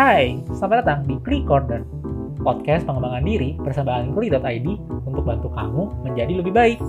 [0.00, 1.84] Hai, selamat datang di Klik Corner,
[2.40, 4.68] podcast pengembangan diri bersama Klik.id
[5.04, 6.80] untuk bantu kamu menjadi lebih baik.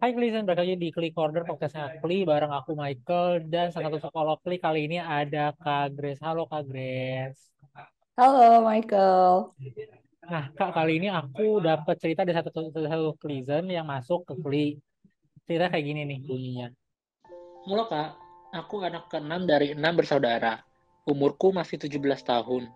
[0.00, 4.08] Hai Klizen, balik lagi di Klik Corner podcastnya Kli bareng aku Michael dan salah satu
[4.08, 6.24] psikolog Kli kali ini ada Kak Grace.
[6.24, 7.52] Halo Kak Grace.
[8.16, 9.52] Halo Michael.
[10.32, 14.32] Nah Kak, kali ini aku dapat cerita dari satu, satu, satu Klizen yang masuk ke
[14.32, 14.66] Kli.
[15.44, 16.72] Cerita kayak gini nih bunyinya.
[17.68, 18.27] Mula Kak,
[18.58, 20.58] aku anak keenam dari enam bersaudara.
[21.06, 22.68] Umurku masih 17 tahun.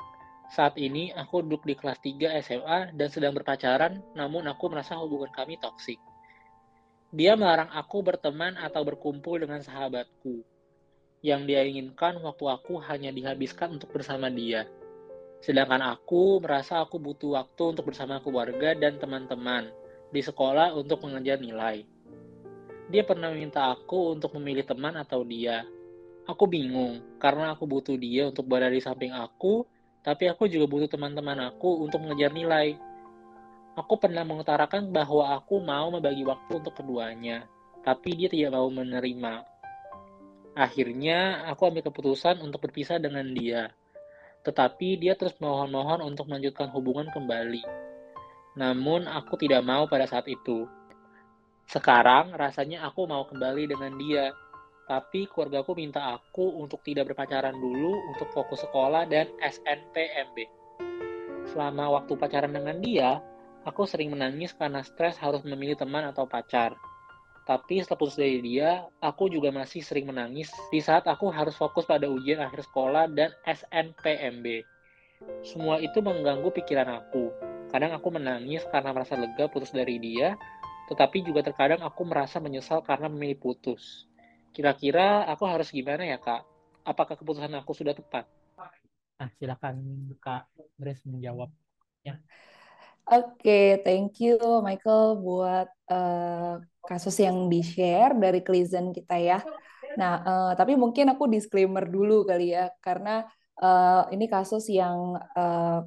[0.55, 5.29] Saat ini aku duduk di kelas 3 SMA dan sedang berpacaran, namun aku merasa hubungan
[5.35, 5.99] kami toksik.
[7.13, 10.41] Dia melarang aku berteman atau berkumpul dengan sahabatku.
[11.21, 14.65] Yang dia inginkan waktu aku hanya dihabiskan untuk bersama dia.
[15.43, 19.69] Sedangkan aku merasa aku butuh waktu untuk bersama keluarga dan teman-teman
[20.09, 21.85] di sekolah untuk mengejar nilai.
[22.93, 25.65] Dia pernah meminta aku untuk memilih teman atau dia.
[26.29, 29.65] Aku bingung karena aku butuh dia untuk berada di samping aku,
[30.05, 32.77] tapi aku juga butuh teman-teman aku untuk mengejar nilai.
[33.81, 37.49] Aku pernah mengutarakan bahwa aku mau membagi waktu untuk keduanya,
[37.81, 39.49] tapi dia tidak mau menerima.
[40.53, 43.73] Akhirnya, aku ambil keputusan untuk berpisah dengan dia.
[44.45, 47.65] Tetapi dia terus mohon-mohon untuk melanjutkan hubungan kembali.
[48.61, 50.69] Namun, aku tidak mau pada saat itu.
[51.73, 54.37] Sekarang, rasanya aku mau kembali dengan dia.
[54.85, 60.37] Tapi keluargaku minta aku untuk tidak berpacaran dulu untuk fokus sekolah dan SNPMB.
[61.49, 63.25] Selama waktu pacaran dengan dia,
[63.63, 66.75] Aku sering menangis karena stres harus memilih teman atau pacar.
[67.47, 71.87] Tapi setelah putus dari dia, aku juga masih sering menangis di saat aku harus fokus
[71.87, 74.67] pada ujian akhir sekolah dan SNPMB.
[75.47, 77.31] Semua itu mengganggu pikiran aku.
[77.71, 80.35] Kadang aku menangis karena merasa lega putus dari dia,
[80.91, 84.07] tetapi juga terkadang aku merasa menyesal karena memilih putus.
[84.53, 86.45] Kira-kira aku harus gimana ya, Kak?
[86.83, 88.29] Apakah keputusan aku sudah tepat?
[89.17, 89.79] Nah, silakan
[90.19, 92.19] Kak Grace menjawabnya.
[93.03, 99.39] Oke, okay, thank you Michael buat uh, kasus yang di-share dari Klizen kita ya.
[99.99, 103.27] Nah, uh, tapi mungkin aku disclaimer dulu kali ya, karena
[103.59, 105.83] uh, ini kasus yang uh,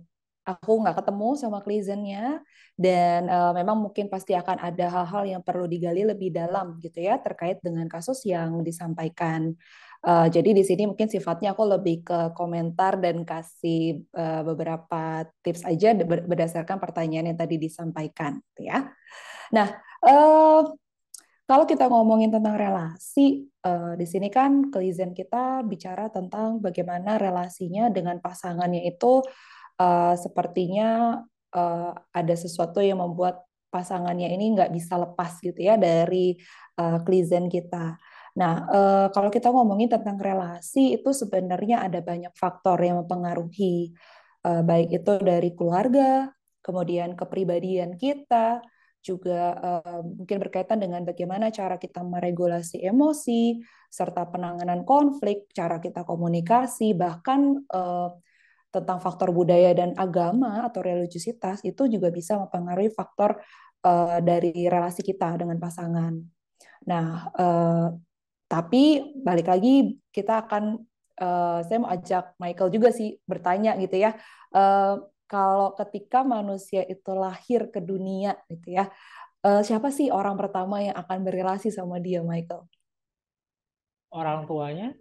[0.45, 2.39] aku nggak ketemu sama Klizennya,
[2.78, 7.17] dan uh, memang mungkin pasti akan ada hal-hal yang perlu digali lebih dalam gitu ya,
[7.17, 9.57] terkait dengan kasus yang disampaikan.
[10.05, 15.66] Uh, jadi di sini mungkin sifatnya aku lebih ke komentar dan kasih uh, beberapa tips
[15.66, 18.94] aja berdasarkan pertanyaan yang tadi disampaikan, gitu ya.
[19.50, 19.67] Nah,
[20.05, 20.61] uh,
[21.45, 27.89] kalau kita ngomongin tentang relasi, uh, di sini kan kelizen kita bicara tentang bagaimana relasinya
[27.89, 29.25] dengan pasangannya itu
[29.80, 31.22] uh, sepertinya
[31.56, 36.40] uh, ada sesuatu yang membuat pasangannya ini nggak bisa lepas gitu ya dari
[36.80, 38.00] uh, kelizen kita.
[38.35, 43.96] Nah, eh, kalau kita ngomongin tentang relasi, itu sebenarnya ada banyak faktor yang mempengaruhi,
[44.44, 46.28] eh, baik itu dari keluarga,
[46.59, 48.59] kemudian kepribadian kita,
[49.00, 56.03] juga eh, mungkin berkaitan dengan bagaimana cara kita meregulasi emosi, serta penanganan konflik, cara kita
[56.03, 58.09] komunikasi, bahkan eh,
[58.75, 63.40] tentang faktor budaya dan agama atau religiusitas itu juga bisa mempengaruhi faktor
[63.88, 66.12] uh, dari relasi kita dengan pasangan.
[66.85, 67.88] Nah, uh,
[68.46, 70.84] tapi balik lagi kita akan
[71.24, 74.14] uh, saya mau ajak Michael juga sih bertanya gitu ya.
[74.52, 78.94] Uh, kalau ketika manusia itu lahir ke dunia gitu ya,
[79.41, 82.69] uh, siapa sih orang pertama yang akan berrelasi sama dia, Michael?
[84.14, 84.94] Orang tuanya?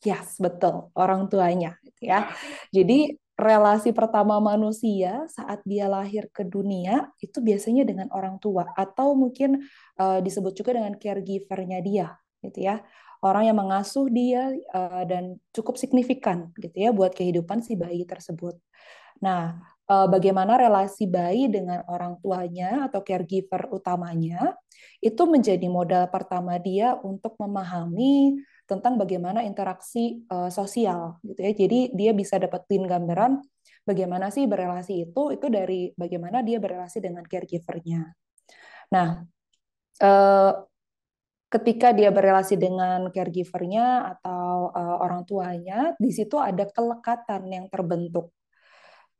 [0.00, 2.32] Yes, betul, orang tuanya gitu ya.
[2.72, 9.16] Jadi relasi pertama manusia saat dia lahir ke dunia itu biasanya dengan orang tua atau
[9.16, 9.64] mungkin
[9.96, 12.06] uh, disebut juga dengan caregivernya dia
[12.44, 12.84] gitu ya
[13.24, 18.56] orang yang mengasuh dia uh, dan cukup signifikan gitu ya buat kehidupan si bayi tersebut.
[19.20, 24.56] Nah, uh, bagaimana relasi bayi dengan orang tuanya atau caregiver utamanya
[25.04, 31.50] itu menjadi modal pertama dia untuk memahami tentang bagaimana interaksi uh, sosial gitu ya.
[31.50, 33.42] Jadi dia bisa dapetin gambaran
[33.82, 38.06] bagaimana sih berelasi itu itu dari bagaimana dia berelasi dengan caregivernya.
[38.94, 39.26] Nah,
[40.06, 40.52] uh,
[41.50, 48.30] ketika dia berelasi dengan caregivernya atau uh, orang tuanya, di situ ada kelekatan yang terbentuk.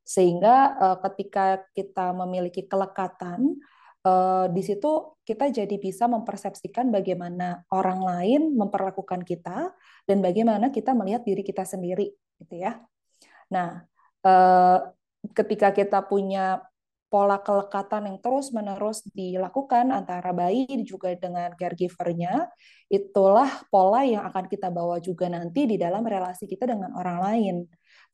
[0.06, 3.58] Sehingga uh, ketika kita memiliki kelekatan,
[4.04, 9.72] uh, di situ kita jadi bisa mempersepsikan bagaimana orang lain memperlakukan kita
[10.08, 12.10] dan bagaimana kita melihat diri kita sendiri
[12.40, 12.80] gitu ya.
[13.52, 13.84] Nah,
[14.24, 14.78] uh,
[15.36, 16.64] ketika kita punya
[17.10, 22.46] pola kelekatan yang terus-menerus dilakukan antara bayi juga dengan caregivernya,
[22.86, 27.56] itulah pola yang akan kita bawa juga nanti di dalam relasi kita dengan orang lain,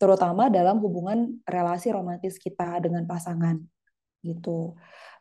[0.00, 3.60] terutama dalam hubungan relasi romantis kita dengan pasangan.
[4.24, 4.72] Gitu.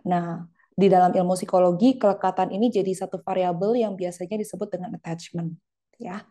[0.08, 5.56] Nah, di dalam ilmu psikologi kelekatan ini jadi satu variabel yang biasanya disebut dengan attachment,
[5.96, 6.24] ya.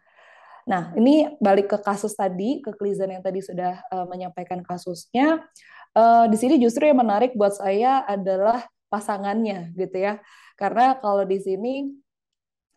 [0.64, 5.44] Nah, ini balik ke kasus tadi, ke Klizen yang tadi sudah uh, menyampaikan kasusnya
[5.94, 10.22] uh, di sini justru yang menarik buat saya adalah pasangannya gitu ya
[10.54, 11.90] karena kalau di sini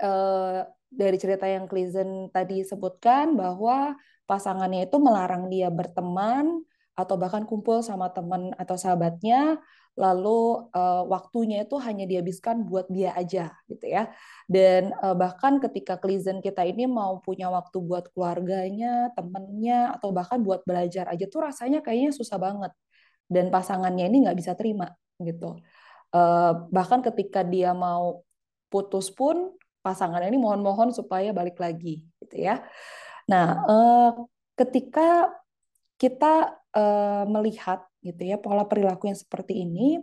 [0.02, 3.94] uh, dari cerita yang Klizen tadi sebutkan bahwa
[4.26, 6.64] pasangannya itu melarang dia berteman
[6.98, 9.62] atau bahkan kumpul sama teman atau sahabatnya
[9.98, 14.14] lalu uh, waktunya itu hanya dihabiskan buat dia aja gitu ya
[14.46, 20.46] dan uh, bahkan ketika Klizen kita ini mau punya waktu buat keluarganya temennya atau bahkan
[20.46, 22.72] buat belajar aja tuh rasanya kayaknya susah banget
[23.26, 25.58] dan pasangannya ini nggak bisa terima gitu.
[26.14, 28.24] Uh, bahkan ketika dia mau
[28.72, 32.64] putus pun pasangan ini mohon-mohon supaya balik lagi gitu ya.
[33.28, 34.12] Nah, uh,
[34.56, 35.32] ketika
[35.98, 40.02] kita uh, melihat gitu ya pola perilaku yang seperti ini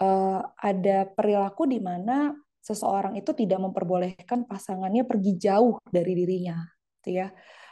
[0.00, 6.60] uh, ada perilaku di mana seseorang itu tidak memperbolehkan pasangannya pergi jauh dari dirinya
[7.00, 7.28] gitu ya.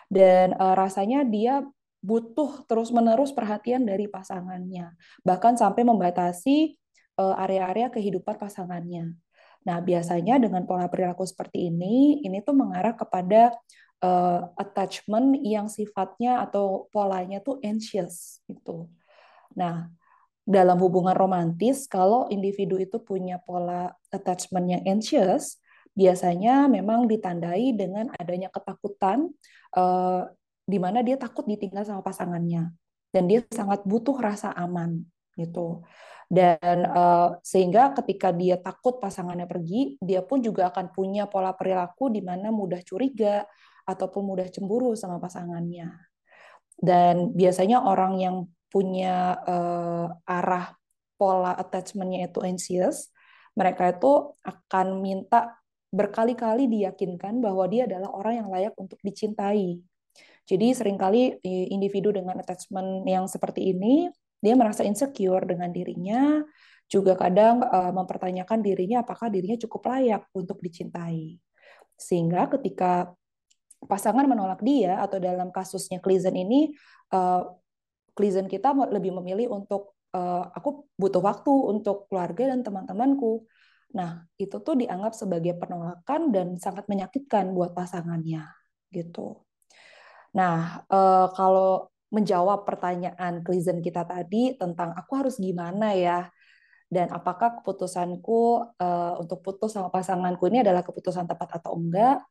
[0.08, 1.60] Dan uh, rasanya dia
[1.98, 4.94] butuh terus-menerus perhatian dari pasangannya,
[5.26, 6.78] bahkan sampai membatasi
[7.18, 9.18] eh, area-area kehidupan pasangannya.
[9.66, 13.52] Nah, biasanya dengan pola perilaku seperti ini, ini tuh mengarah kepada
[14.00, 18.86] uh, attachment yang sifatnya atau polanya tuh anxious gitu.
[19.58, 19.90] Nah,
[20.46, 25.58] dalam hubungan romantis, kalau individu itu punya pola attachment yang anxious,
[25.98, 29.34] biasanya memang ditandai dengan adanya ketakutan,
[29.74, 30.30] uh,
[30.68, 32.70] di mana dia takut ditinggal sama pasangannya
[33.08, 35.00] dan dia sangat butuh rasa aman
[35.34, 35.80] gitu.
[36.28, 42.12] Dan uh, sehingga ketika dia takut pasangannya pergi dia pun juga akan punya pola perilaku
[42.12, 43.48] di mana mudah curiga
[43.88, 45.88] ataupun mudah cemburu sama pasangannya.
[46.76, 48.36] Dan biasanya orang yang
[48.68, 50.76] punya uh, arah
[51.16, 53.10] pola attachmentnya itu anxious
[53.58, 59.80] mereka itu akan minta berkali-kali diyakinkan bahwa dia adalah orang yang layak untuk dicintai
[60.48, 66.42] jadi sering kali individu dengan attachment yang seperti ini dia merasa insecure dengan dirinya,
[66.88, 71.36] juga kadang uh, mempertanyakan dirinya apakah dirinya cukup layak untuk dicintai.
[71.98, 73.12] Sehingga ketika
[73.84, 76.72] pasangan menolak dia atau dalam kasusnya Klizen ini
[77.12, 77.44] uh,
[78.18, 83.46] Klizen kita lebih memilih untuk uh, aku butuh waktu untuk keluarga dan teman-temanku.
[83.94, 88.42] Nah, itu tuh dianggap sebagai penolakan dan sangat menyakitkan buat pasangannya
[88.90, 89.46] gitu.
[90.34, 96.26] Nah, uh, kalau menjawab pertanyaan Klizen kita tadi tentang aku harus gimana ya,
[96.88, 102.24] dan apakah keputusanku uh, untuk putus sama pasanganku ini adalah keputusan tepat atau enggak?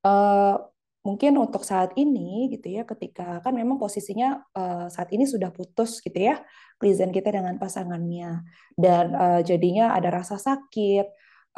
[0.00, 0.56] Uh,
[1.02, 5.98] mungkin untuk saat ini gitu ya, ketika kan memang posisinya uh, saat ini sudah putus
[5.98, 6.38] gitu ya,
[6.78, 8.46] Klizen kita dengan pasangannya,
[8.78, 11.06] dan uh, jadinya ada rasa sakit,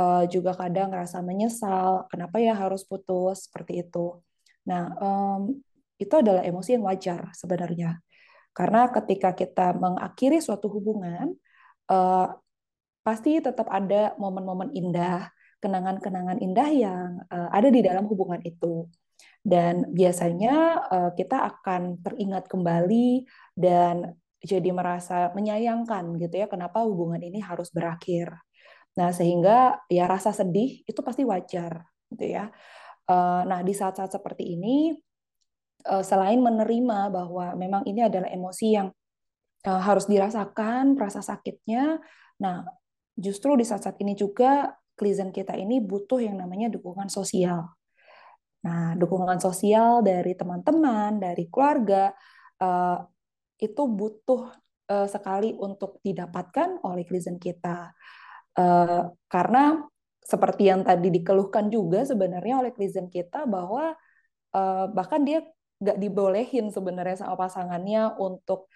[0.00, 4.20] uh, juga kadang rasa menyesal, kenapa ya harus putus seperti itu.
[4.64, 5.60] Nah, um,
[6.00, 8.00] itu adalah emosi yang wajar sebenarnya.
[8.56, 11.36] Karena ketika kita mengakhiri suatu hubungan,
[11.92, 12.32] uh,
[13.04, 15.28] pasti tetap ada momen-momen indah,
[15.60, 18.88] kenangan-kenangan indah yang uh, ada di dalam hubungan itu.
[19.44, 27.20] Dan biasanya uh, kita akan teringat kembali dan jadi merasa menyayangkan gitu ya kenapa hubungan
[27.20, 28.32] ini harus berakhir.
[28.96, 32.48] Nah, sehingga ya rasa sedih itu pasti wajar gitu ya.
[33.44, 34.96] Nah, di saat-saat seperti ini
[35.88, 38.88] uh, selain menerima bahwa memang ini adalah emosi yang
[39.64, 41.96] harus dirasakan, rasa sakitnya.
[42.40, 42.68] Nah,
[43.16, 47.72] justru di saat-saat ini juga klizen kita ini butuh yang namanya dukungan sosial.
[48.64, 52.08] Nah, dukungan sosial dari teman-teman, dari keluarga,
[52.64, 52.96] uh,
[53.60, 54.48] itu butuh
[54.88, 57.92] uh, sekali untuk didapatkan oleh klizen kita.
[58.56, 59.84] Uh, karena
[60.24, 63.92] seperti yang tadi dikeluhkan juga sebenarnya oleh klizen kita bahwa
[64.94, 65.42] bahkan dia
[65.82, 68.70] nggak dibolehin sebenarnya sama pasangannya untuk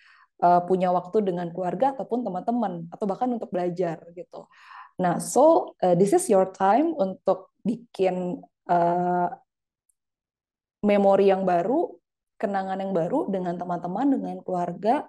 [0.66, 4.50] punya waktu dengan keluarga ataupun teman-teman atau bahkan untuk belajar gitu.
[4.99, 8.42] Nah, so this is your time untuk bikin
[10.82, 11.90] memori yang baru,
[12.38, 15.06] kenangan yang baru dengan teman-teman, dengan keluarga,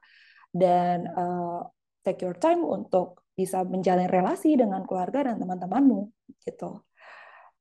[0.50, 1.62] dan uh,
[2.02, 6.10] take your time untuk bisa menjalin relasi dengan keluarga dan teman-temanmu
[6.44, 6.84] gitu.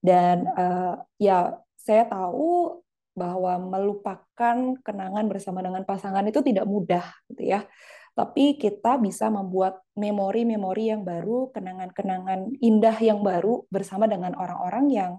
[0.00, 2.82] Dan uh, ya saya tahu
[3.18, 7.66] bahwa melupakan kenangan bersama dengan pasangan itu tidak mudah gitu ya.
[8.18, 15.12] tapi kita bisa membuat memori-memori yang baru, kenangan-kenangan indah yang baru bersama dengan orang-orang yang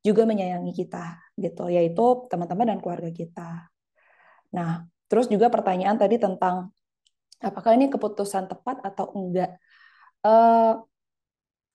[0.00, 3.68] juga menyayangi kita, gitu, yaitu teman-teman dan keluarga kita.
[4.54, 6.72] Nah, terus juga pertanyaan tadi tentang
[7.40, 9.60] apakah ini keputusan tepat atau enggak.
[10.24, 10.82] Uh,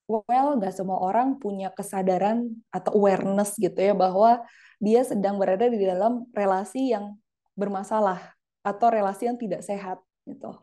[0.10, 4.44] well, nggak semua orang punya kesadaran atau awareness gitu ya bahwa
[4.82, 7.16] dia sedang berada di dalam relasi yang
[7.56, 8.20] bermasalah
[8.66, 10.58] atau relasi yang tidak sehat gitu.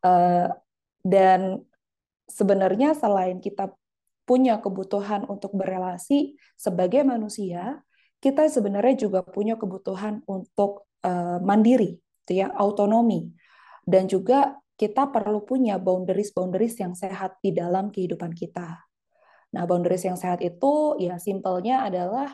[0.00, 0.48] Uh,
[1.04, 1.60] dan
[2.28, 3.72] sebenarnya selain kita
[4.24, 7.82] punya kebutuhan untuk berelasi sebagai manusia,
[8.20, 13.32] kita sebenarnya juga punya kebutuhan untuk uh, mandiri, gitu ya, autonomi,
[13.88, 18.80] dan juga kita perlu punya boundaries-boundaries yang sehat di dalam kehidupan kita.
[19.50, 22.32] Nah, boundaries yang sehat itu ya simpelnya adalah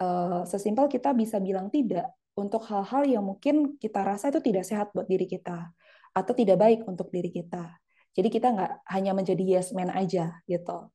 [0.00, 4.90] uh, sesimpel kita bisa bilang tidak untuk hal-hal yang mungkin kita rasa itu tidak sehat
[4.94, 5.70] buat diri kita
[6.14, 7.74] atau tidak baik untuk diri kita.
[8.14, 10.94] Jadi kita nggak hanya menjadi yes man aja gitu.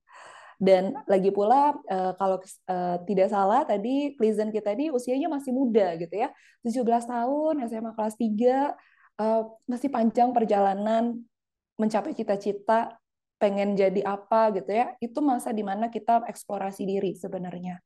[0.59, 5.95] Dan lagi pula uh, kalau uh, tidak salah tadi Pleasant kita ini usianya masih muda
[5.95, 6.29] gitu ya.
[6.67, 8.75] 17 tahun, SMA kelas 3,
[9.23, 11.23] uh, masih panjang perjalanan
[11.79, 12.99] mencapai cita-cita
[13.39, 14.99] pengen jadi apa gitu ya.
[14.99, 17.79] Itu masa di mana kita eksplorasi diri sebenarnya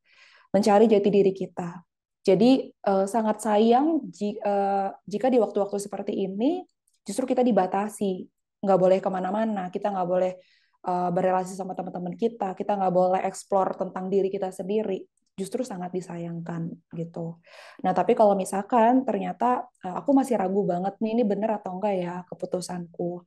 [0.53, 1.81] mencari jati diri kita.
[2.23, 6.63] Jadi uh, sangat sayang jika, uh, eh, jika di waktu-waktu seperti ini
[7.03, 8.23] justru kita dibatasi,
[8.63, 10.39] nggak boleh ke mana-mana, kita nggak boleh
[10.83, 15.95] uh, berrelasi sama teman-teman kita, kita nggak boleh eksplor tentang diri kita sendiri, justru sangat
[15.95, 17.39] disayangkan gitu.
[17.81, 21.95] Nah tapi kalau misalkan ternyata uh, aku masih ragu banget nih ini bener atau enggak
[21.97, 23.23] ya keputusanku,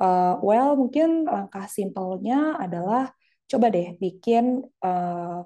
[0.00, 3.12] uh, well mungkin langkah simpelnya adalah
[3.44, 5.44] coba deh bikin uh,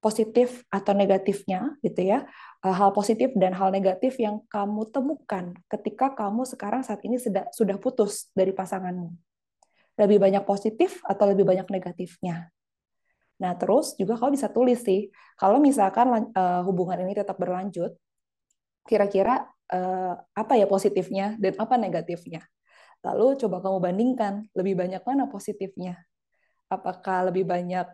[0.00, 2.28] positif atau negatifnya gitu ya.
[2.64, 7.76] Hal positif dan hal negatif yang kamu temukan ketika kamu sekarang saat ini sudah sudah
[7.76, 9.33] putus dari pasanganmu
[9.94, 12.50] lebih banyak positif atau lebih banyak negatifnya.
[13.38, 17.94] Nah terus juga kamu bisa tulis sih kalau misalkan uh, hubungan ini tetap berlanjut
[18.86, 22.44] kira-kira uh, apa ya positifnya dan apa negatifnya?
[23.04, 26.00] Lalu coba kamu bandingkan lebih banyak mana positifnya?
[26.72, 27.84] Apakah lebih banyak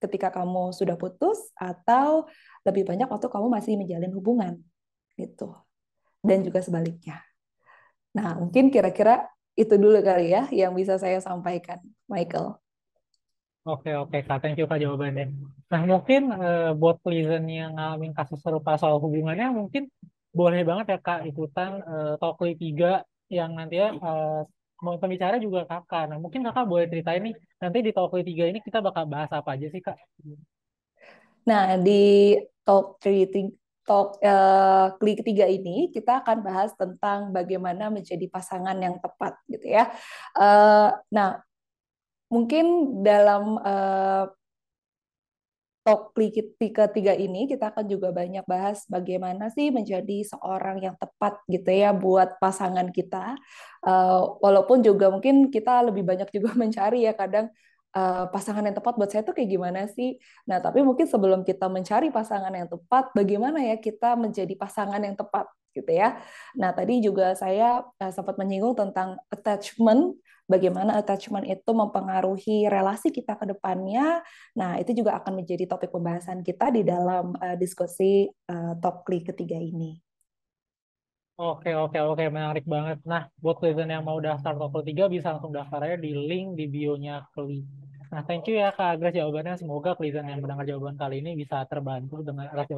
[0.00, 2.24] ketika kamu sudah putus atau
[2.64, 4.52] lebih banyak waktu kamu masih menjalin hubungan?
[5.18, 5.50] Gitu.
[6.22, 7.18] Dan juga sebaliknya.
[8.14, 9.26] Nah mungkin kira-kira
[9.58, 12.58] itu dulu kali ya yang bisa saya sampaikan Michael
[13.60, 15.36] Oke oke kak, thank you kak jawabannya.
[15.68, 19.84] Nah mungkin uh, buat pleasant yang ngalamin kasus serupa soal hubungannya mungkin
[20.32, 24.48] boleh banget ya kak ikutan uh, Talkly 3 yang nanti ya uh,
[24.80, 26.10] mau pembicara juga kakak.
[26.10, 29.54] Nah, mungkin kakak boleh ceritain nih, nanti di Talk 3 ini kita bakal bahas apa
[29.54, 29.96] aja sih, Kak?
[31.44, 33.59] Nah, di Talk 3
[33.90, 39.66] Talk uh, klik ketiga ini kita akan bahas tentang bagaimana menjadi pasangan yang tepat gitu
[39.66, 39.90] ya.
[40.38, 41.42] Uh, nah,
[42.30, 44.30] mungkin dalam uh,
[45.82, 51.66] talk ketiga ini kita akan juga banyak bahas bagaimana sih menjadi seorang yang tepat gitu
[51.66, 53.34] ya buat pasangan kita.
[53.82, 57.50] Uh, walaupun juga mungkin kita lebih banyak juga mencari ya kadang
[57.94, 60.18] uh, pasangan yang tepat buat saya tuh kayak gimana sih.
[60.46, 65.14] Nah tapi mungkin sebelum kita mencari pasangan yang tepat, bagaimana ya kita menjadi pasangan yang
[65.14, 66.18] tepat gitu ya.
[66.58, 70.18] Nah tadi juga saya uh, sempat menyinggung tentang attachment
[70.50, 74.18] bagaimana attachment itu mempengaruhi relasi kita ke depannya.
[74.58, 78.26] Nah, itu juga akan menjadi topik pembahasan kita di dalam uh, diskusi
[78.82, 80.09] Top Kli ketiga ini.
[81.40, 83.00] Oke, oke, oke, menarik banget.
[83.08, 86.52] Nah, buat kalian yang mau daftar Top Kli 3 bisa langsung daftar aja di link
[86.52, 87.64] di bio-nya Kli.
[88.12, 89.56] Nah, thank you ya Kak Agres jawabannya.
[89.56, 92.68] Semoga kalian yang mendengar jawaban kali ini bisa terbantu dengan atas.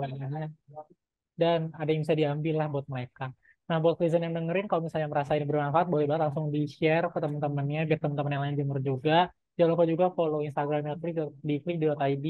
[1.34, 3.34] Dan ada yang bisa diambil lah buat mereka.
[3.66, 7.18] Nah, buat kalian yang dengerin, kalau misalnya merasa ini bermanfaat, boleh banget langsung di-share ke
[7.18, 9.18] teman-temannya, biar teman-teman yang lain denger juga.
[9.58, 12.26] Jangan lupa juga follow Instagramnya Klik di klik.id.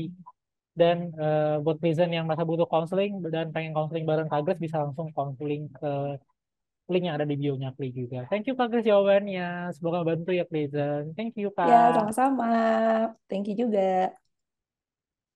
[0.72, 5.12] Dan uh, buat kalian yang merasa butuh counseling dan pengen counseling bareng Kagres, bisa langsung
[5.12, 6.16] counseling ke
[6.88, 8.24] link yang ada di bio-nya Klik juga.
[8.28, 9.72] Thank you Kagres jawabannya.
[9.76, 11.12] Semoga bantu ya Pleasant.
[11.12, 11.68] Thank you Kak.
[11.68, 12.52] Ya, sama-sama.
[13.28, 14.12] Thank you juga.